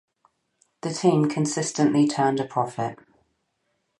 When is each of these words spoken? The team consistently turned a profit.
The 0.81 0.93
team 0.93 1.29
consistently 1.29 2.07
turned 2.07 2.39
a 2.39 2.45
profit. 2.47 2.97